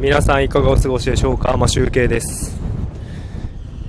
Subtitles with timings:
[0.00, 2.56] 皆さんいかがお過ごしでしょうか、まあ、集計です。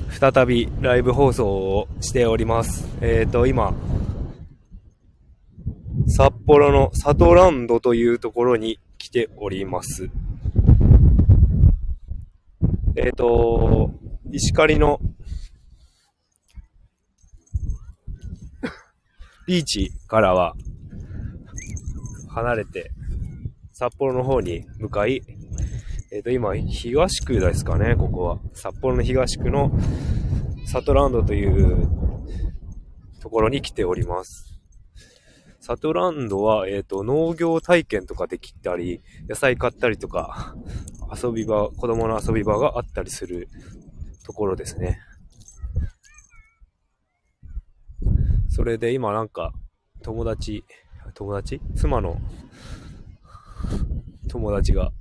[0.10, 2.88] 再びライブ放送をしております。
[3.00, 3.76] えっ、ー、と今
[6.08, 10.10] 札幌のサトランドというところに来ております。
[12.96, 13.92] えっ、ー、と
[14.32, 15.00] 石狩の
[19.46, 20.56] ビーチからは
[22.30, 22.90] 離れて
[23.74, 25.22] 札幌の方に向かい、
[26.12, 28.40] えっ、ー、と、今、東区ですかね、ここは。
[28.54, 29.72] 札幌の東区の
[30.66, 31.88] サトランドという
[33.22, 34.60] ところに来ております。
[35.60, 40.56] サトランドは、えっ、ー、と、農業体験とかできたり、野菜買ったりとか、
[41.22, 43.48] 遊び場、子供の遊び場があったりする
[44.26, 45.00] ところですね。
[48.50, 49.54] それで今なんか、
[50.02, 50.66] 友達、
[51.14, 51.62] 友達？
[51.76, 52.20] 妻の
[54.28, 54.92] 友達が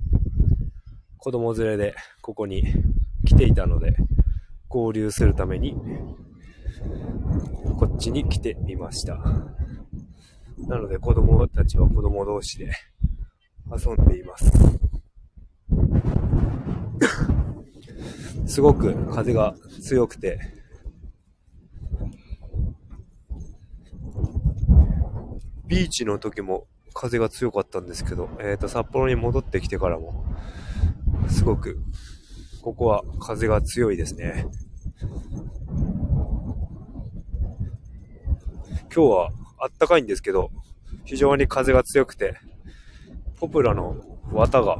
[1.19, 2.63] 子供連れでここに
[3.25, 3.93] 来ていたので、
[4.69, 5.75] 合流するために、
[7.77, 9.15] こっちに来てみました。
[10.57, 12.71] なので子供たちは子供同士で
[13.69, 14.49] 遊んでいます。
[18.47, 20.39] すごく風が強くて、
[25.67, 30.25] ビーチの時も風が強かったんですけど、えっ、ー、と、札幌に戻ってきてからも、
[31.29, 31.77] すごく、
[32.61, 34.47] ここは風が強いですね。
[38.93, 40.49] 今日はあったかいんですけど、
[41.05, 42.35] 非常に風が強くて、
[43.39, 43.95] ポプラの
[44.31, 44.77] 綿が、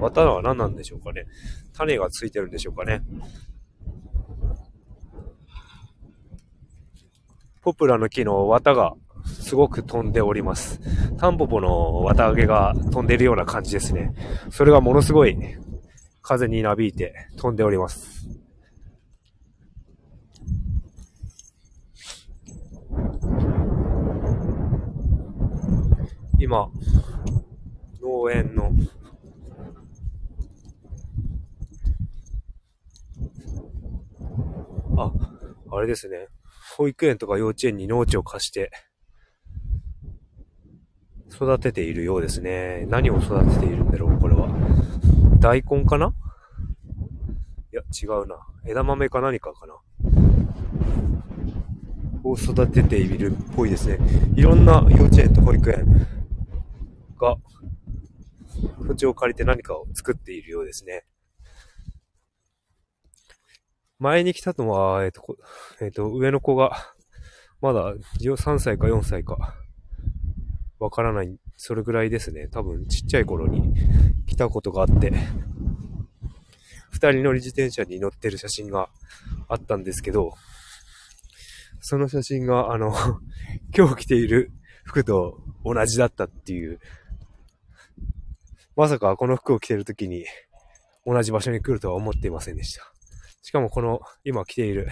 [0.00, 1.24] 綿は何なんでしょうかね。
[1.74, 3.02] 種がついてるんでしょうかね。
[7.62, 8.94] ポプラの木の綿が
[9.48, 10.78] すごく飛んでおります。
[11.16, 14.12] タンポポの綿揚げが飛んでいるような感じですね。
[14.50, 15.38] それがものすごい
[16.20, 18.28] 風になびいて飛んでおります。
[26.38, 26.68] 今、
[28.02, 28.70] 農園の
[34.98, 35.10] あ、
[35.74, 36.28] あれですね。
[36.76, 38.70] 保育園とか幼稚園に農地を貸して
[41.32, 42.86] 育てているようですね。
[42.88, 44.48] 何を育てているんだろう、これは。
[45.40, 46.14] 大根かな？
[47.72, 48.36] いや、違うな。
[48.66, 49.74] 枝豆か何かかな？
[52.24, 53.98] を育てているっぽいですね。
[54.34, 55.86] いろんな幼稚園と保育園
[57.18, 57.36] が
[58.86, 61.04] 土地を借りて何かを作っているようですね。
[63.98, 65.36] 前に来たのは、えっ、ー、と、
[65.80, 66.94] えっ、ー、と、上の子が、
[67.60, 69.56] まだ3歳か4歳か、
[70.78, 72.48] わからない、それぐらいですね。
[72.48, 73.74] 多分ちっちゃい頃に
[74.26, 75.12] 来たことがあって、
[76.90, 78.88] 二人乗り自転車に乗ってる写真が
[79.48, 80.34] あったんですけど、
[81.80, 82.94] その写真が、あの、
[83.76, 84.52] 今日着ている
[84.84, 86.80] 服と同じだったっていう、
[88.76, 90.24] まさかこの服を着てる時に
[91.04, 92.92] 同じ場所に来るとは思っていませんでした。
[93.42, 94.88] しかもこの今着ている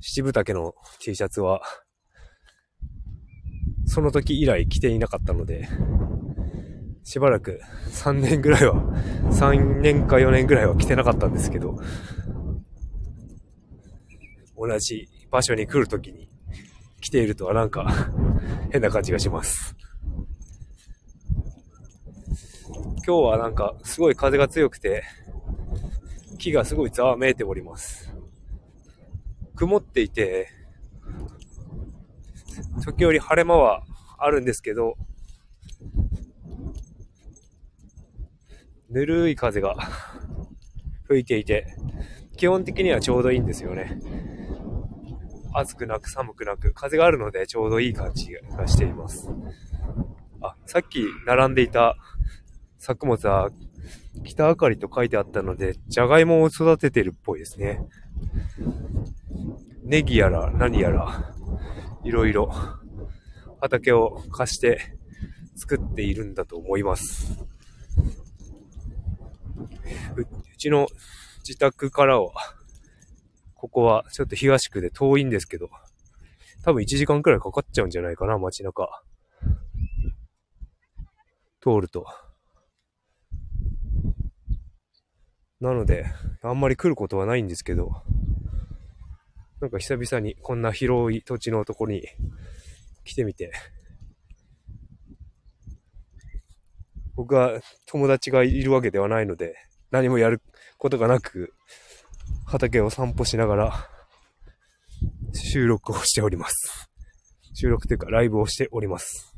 [0.00, 1.62] 七分丈の T シャツは
[3.86, 5.68] その時以来着ていなかったので、
[7.02, 7.60] しばらく
[7.92, 8.74] 3年ぐらいは、
[9.30, 11.78] 3年か4年ぐらいは着てなかったんですけど、
[14.58, 16.28] 同じ場所に来るときに
[17.00, 18.10] 着ているとはなんか
[18.72, 19.76] 変な感じがします。
[23.06, 25.04] 今日はなんかすごい風が強くて、
[26.38, 28.12] 木がすごいざわめいております。
[29.54, 30.48] 曇っていて、
[32.80, 33.82] 時折晴れ間は
[34.18, 34.96] あるんですけど、
[38.88, 39.74] ぬるい風が
[41.08, 41.76] 吹いていて、
[42.36, 44.00] 基本的にはちょうどいいんですよね。
[45.52, 49.30] 暑くなく寒くなく、風があるのでちょうどいい感じがしています。
[50.40, 51.96] あ、さっき並んでいた
[52.78, 53.50] 作物は
[54.24, 57.80] 北あかりと書いてあったので、じゃがいもを育ててるっぽいですね。
[59.82, 61.35] ネギやら何やら
[62.06, 62.52] いろいろ
[63.60, 64.96] 畑を貸して
[65.56, 67.44] 作っているんだと思います。
[70.16, 70.24] う
[70.56, 70.86] ちの
[71.40, 72.30] 自宅からは、
[73.54, 75.68] ここはちょっと東区で遠いんですけど、
[76.62, 78.88] 多分1時間くらいかかっちゃうんじゃないかな、街中。
[81.60, 82.06] 通ると。
[85.60, 86.06] なので、
[86.42, 88.02] あんまり来ることはないんですけど、
[89.66, 92.06] なんか久々にこんな広い土地のところに
[93.04, 93.50] 来てみて、
[97.16, 99.56] 僕は友達がいるわけではないので、
[99.90, 100.40] 何もやる
[100.78, 101.52] ことがなく、
[102.46, 103.90] 畑を散歩しながら、
[105.32, 106.88] 収録をしております。
[107.52, 109.34] 収録というかライブをしております。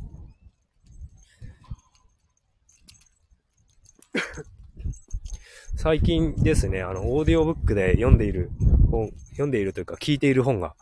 [5.79, 8.51] 最近ですね、あの、オーディオブックで読んでいる
[8.89, 10.75] 本、読んでいるというか聞いている本が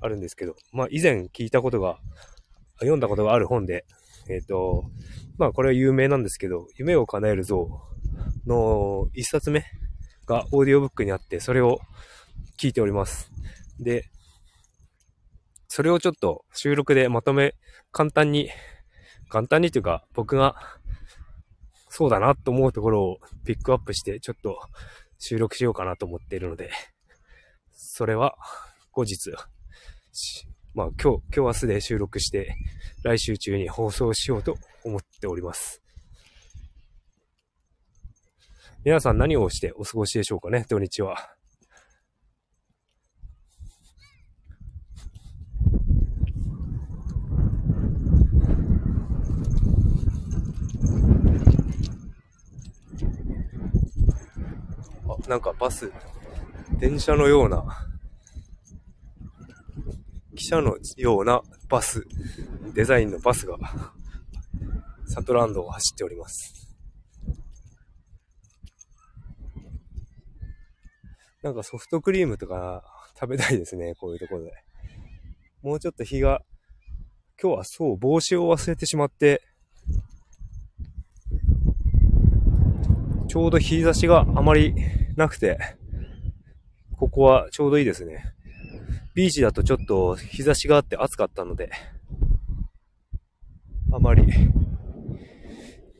[0.00, 1.98] あるんですけど、まあ以前聞いたことが、
[2.80, 3.84] 読んだことがある本で、
[4.28, 4.84] えっ、ー、と、
[5.36, 7.68] まあこれは有名なんですけど、夢を叶える像
[8.46, 9.64] の一冊目
[10.26, 11.80] がオーディオブックにあって、それを
[12.58, 13.30] 聞いております。
[13.80, 14.10] で、
[15.68, 17.54] それをちょっと収録でまとめ、
[17.92, 18.50] 簡単に、
[19.28, 20.56] 簡単にというか、僕が
[21.88, 24.58] そうだなと思うところをピックアップして、ちょっと
[25.18, 26.70] 収録しようかなと思っているので、
[27.80, 28.34] それは
[28.90, 29.30] 後日、
[30.74, 32.56] まあ今日、今日明日で収録して、
[33.04, 35.80] 来週中に放送しようと思っております。
[38.84, 41.16] 皆さん何をしてお過ごしでしょうかね、土日は。
[55.06, 55.92] あ、なんかバス、
[56.72, 57.64] 電車のような、
[60.34, 62.06] 汽車のようなバス、
[62.74, 63.58] デザインのバスが、
[65.06, 66.68] サトランドを走っております。
[71.42, 72.84] なんかソフトクリームとか
[73.18, 74.52] 食べたいですね、こういうところで。
[75.62, 76.42] もうちょっと日が、
[77.40, 79.42] 今日はそう、帽子を忘れてしまって、
[83.28, 84.74] ちょうど日差しがあまり
[85.16, 85.77] なくて、
[86.98, 88.34] ここはちょうどいいですね。
[89.14, 91.70] ビーチだとちょっと日差しがあって暑かったので、
[93.92, 94.24] あまり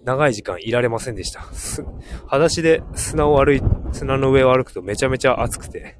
[0.04, 1.40] 長い時間いられませんでした。
[2.26, 3.62] 裸足で砂を歩い、
[3.92, 5.98] 砂の上を歩くとめちゃめちゃ暑くて、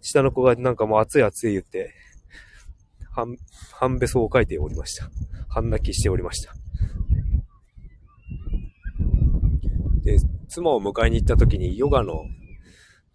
[0.00, 1.92] 下の子がなんかもう暑い暑い言って、
[3.10, 3.36] 半、
[3.72, 5.10] 半べそを書いておりました。
[5.48, 6.54] 半泣きしておりました。
[10.02, 10.18] で、
[10.48, 12.24] 妻を迎えに行った時にヨガの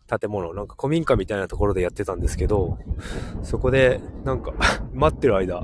[0.09, 2.79] 建物、なんか古民家みたいなところでやってたんですけど、
[3.44, 4.53] そこでなんか
[4.94, 5.63] 待ってる間、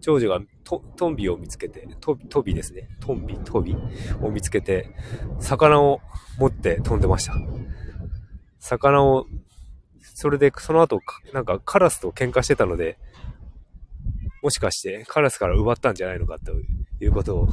[0.00, 2.88] 長女がトトンビを見つけて、トトビですね。
[3.00, 3.76] トンビ、トビ
[4.22, 4.94] を見つけて、
[5.40, 6.00] 魚を
[6.38, 7.34] 持って飛んでました。
[8.58, 9.26] 魚を、
[10.02, 11.00] それでその後、
[11.32, 12.98] なんかカラスと喧嘩してたので、
[14.42, 16.52] もしかしてカラスから奪ったんじゃないのかと
[17.02, 17.48] いうことを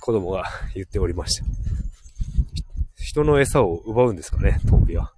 [0.00, 0.44] 子供が
[0.74, 1.46] 言っておりました。
[3.14, 5.12] 人の餌を奪うんですかね、トンビは。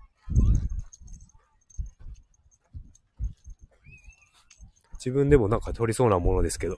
[4.97, 6.77] 自分でもなんか取りそうなものですけど。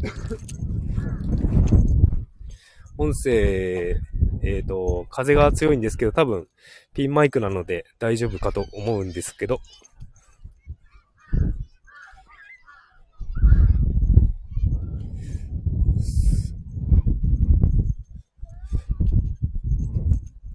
[2.96, 4.00] 音声、え
[4.62, 6.48] っ、ー、と、風が強いんですけど、多分、
[6.94, 9.60] ピンマイクなので大丈夫かと思うんですけど、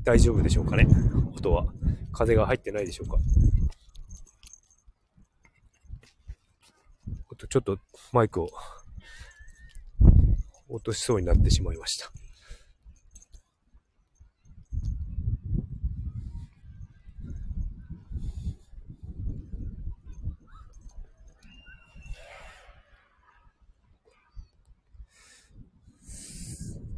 [0.03, 0.87] 大丈夫でしょうかね？
[1.35, 1.65] 音は。
[2.11, 3.17] 風が入ってないでしょうか？
[7.49, 7.77] ちょっと
[8.11, 8.49] マイクを
[10.69, 12.11] 落としそうになってしまいました。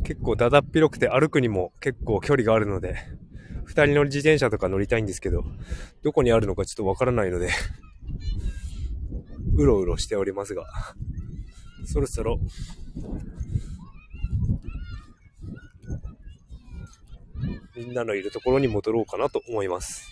[0.06, 2.96] 結構だだっ広くて歩くにも結構距離があるので、
[3.66, 5.44] 二人乗り自転車とか乗りたいんですけど、
[6.04, 7.50] どこにあるのかちょっとわからないので
[9.58, 10.66] うろうろしておりますが、
[11.86, 12.40] そろそろ、
[17.76, 20.08] みんなのいるところに戻ろうかなと思います。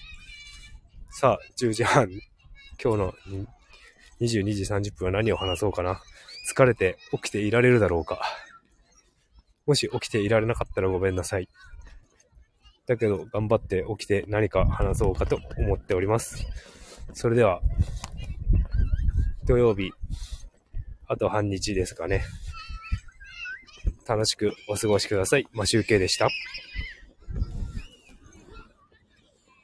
[1.11, 2.09] さあ、10時半、
[2.83, 3.13] 今日の
[4.21, 6.01] 22時30分は何を話そうかな。
[6.51, 8.21] 疲れて起きていられるだろうか。
[9.65, 11.47] もし起きていられなかったらごめんなさい。
[12.85, 16.45] だけど、頑張って起きて何か話そうかと思っております。
[17.13, 17.61] それでは、
[19.45, 19.91] 土曜日、
[21.07, 22.23] あと半日ですかね。
[24.07, 25.47] 楽しくお過ごしください。
[25.53, 26.27] まあ、集計でした。